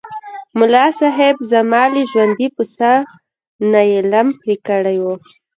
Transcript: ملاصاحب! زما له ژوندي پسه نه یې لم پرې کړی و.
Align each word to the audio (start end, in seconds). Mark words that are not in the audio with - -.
ملاصاحب! 0.59 1.35
زما 1.51 1.83
له 1.93 2.01
ژوندي 2.11 2.47
پسه 2.55 2.91
نه 3.71 3.81
یې 3.89 3.99
لم 4.11 4.27
پرې 4.39 4.55
کړی 4.67 4.97
و. 5.03 5.05